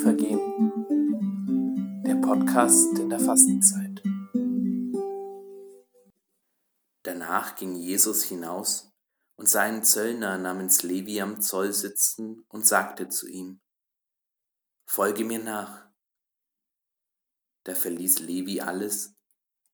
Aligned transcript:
vergehen. 0.00 0.40
Der 2.06 2.14
Podcast 2.14 2.98
in 2.98 3.10
der 3.10 3.20
Fastenzeit. 3.20 4.02
Danach 7.02 7.54
ging 7.56 7.74
Jesus 7.74 8.22
hinaus 8.22 8.92
und 9.36 9.46
sah 9.48 9.62
einen 9.62 9.84
Zöllner 9.84 10.38
namens 10.38 10.82
Levi 10.82 11.20
am 11.20 11.42
Zoll 11.42 11.72
sitzen 11.72 12.46
und 12.48 12.66
sagte 12.66 13.08
zu 13.08 13.28
ihm, 13.28 13.60
Folge 14.86 15.24
mir 15.24 15.38
nach. 15.38 15.86
Da 17.64 17.74
verließ 17.74 18.20
Levi 18.20 18.62
alles, 18.62 19.14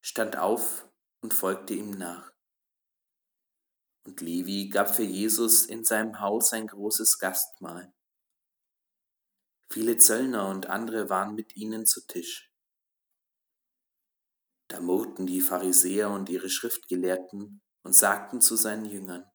stand 0.00 0.36
auf 0.36 0.88
und 1.20 1.34
folgte 1.34 1.74
ihm 1.74 1.92
nach. 1.92 2.32
Und 4.04 4.20
Levi 4.20 4.70
gab 4.70 4.92
für 4.92 5.04
Jesus 5.04 5.66
in 5.66 5.84
seinem 5.84 6.18
Haus 6.20 6.52
ein 6.52 6.66
großes 6.66 7.18
Gastmahl. 7.18 7.95
Viele 9.76 9.98
Zöllner 9.98 10.48
und 10.48 10.70
andere 10.70 11.10
waren 11.10 11.34
mit 11.34 11.54
ihnen 11.54 11.84
zu 11.84 12.00
Tisch. 12.06 12.50
Da 14.68 14.80
murrten 14.80 15.26
die 15.26 15.42
Pharisäer 15.42 16.08
und 16.08 16.30
ihre 16.30 16.48
Schriftgelehrten 16.48 17.60
und 17.82 17.92
sagten 17.92 18.40
zu 18.40 18.56
seinen 18.56 18.86
Jüngern, 18.86 19.30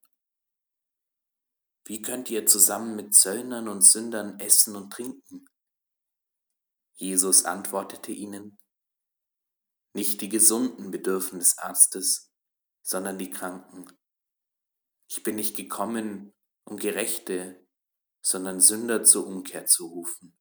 Wie 1.86 2.02
könnt 2.02 2.32
ihr 2.32 2.48
zusammen 2.48 2.96
mit 2.96 3.14
Zöllnern 3.14 3.68
und 3.68 3.84
Sündern 3.84 4.40
essen 4.40 4.76
und 4.76 4.92
trinken? 4.92 5.46
Jesus 6.96 7.46
antwortete 7.46 8.12
ihnen, 8.12 8.58
Nicht 9.94 10.22
die 10.22 10.30
Gesunden 10.30 10.90
bedürfen 10.90 11.38
des 11.38 11.60
Arztes, 11.60 12.32
sondern 12.82 13.20
die 13.20 13.30
Kranken. 13.30 13.86
Ich 15.08 15.22
bin 15.22 15.36
nicht 15.36 15.56
gekommen, 15.56 16.34
um 16.64 16.78
Gerechte, 16.78 17.61
sondern 18.22 18.60
Sünder 18.60 19.04
zur 19.04 19.28
Umkehr 19.28 19.66
zu 19.66 19.88
rufen. 19.88 20.38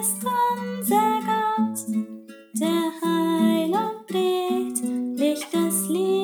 ist 0.00 0.24
unser 0.24 1.20
Gott, 1.26 1.78
der 2.54 2.90
Heiland 3.02 4.06
bringt 4.06 4.80
Licht 5.18 5.52
des 5.52 5.88
Lebens. 5.88 6.19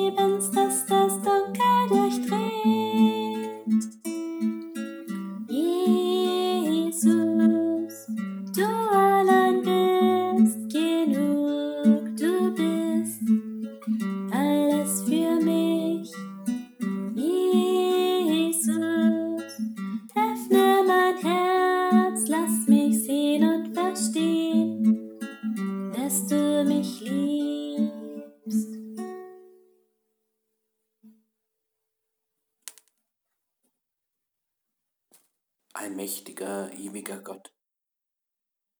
Allmächtiger, 35.77 36.71
ewiger 36.73 37.21
Gott, 37.21 37.53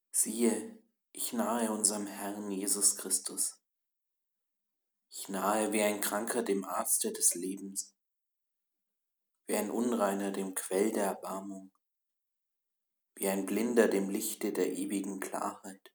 siehe, 0.10 0.84
ich 1.12 1.32
nahe 1.32 1.72
unserem 1.72 2.08
Herrn 2.08 2.50
Jesus 2.50 2.96
Christus. 2.96 3.62
Ich 5.12 5.30
nahe 5.30 5.72
wie 5.74 5.84
ein 5.84 6.02
Kranker 6.02 6.42
dem 6.42 6.66
Arzte 6.66 7.14
des 7.14 7.36
Lebens, 7.36 7.96
wie 9.46 9.58
ein 9.58 9.70
Unreiner 9.70 10.32
dem 10.32 10.56
Quell 10.56 10.92
der 10.92 11.04
Erbarmung, 11.04 11.72
wie 13.14 13.28
ein 13.28 13.46
Blinder 13.46 13.88
dem 13.88 14.10
Lichte 14.10 14.52
der 14.52 14.74
ewigen 14.74 15.20
Klarheit, 15.20 15.94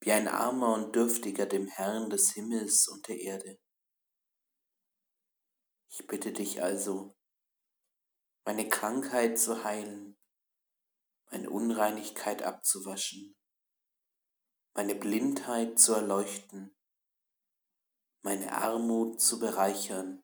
wie 0.00 0.12
ein 0.12 0.26
Armer 0.26 0.72
und 0.72 0.96
Dürftiger 0.96 1.44
dem 1.44 1.66
Herrn 1.66 2.08
des 2.08 2.32
Himmels 2.32 2.88
und 2.88 3.06
der 3.08 3.20
Erde. 3.20 3.60
Ich 5.90 6.06
bitte 6.06 6.32
dich 6.32 6.62
also, 6.62 7.19
meine 8.44 8.68
Krankheit 8.68 9.38
zu 9.38 9.64
heilen, 9.64 10.18
meine 11.30 11.50
Unreinigkeit 11.50 12.42
abzuwaschen, 12.42 13.36
meine 14.74 14.94
Blindheit 14.94 15.78
zu 15.78 15.94
erleuchten, 15.94 16.76
meine 18.22 18.52
Armut 18.52 19.20
zu 19.20 19.38
bereichern, 19.38 20.22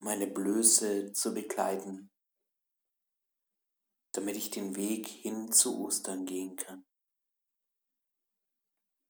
meine 0.00 0.26
Blöße 0.26 1.12
zu 1.12 1.34
bekleiden, 1.34 2.10
damit 4.12 4.36
ich 4.36 4.50
den 4.50 4.76
Weg 4.76 5.06
hin 5.06 5.52
zu 5.52 5.84
Ostern 5.84 6.24
gehen 6.24 6.56
kann. 6.56 6.87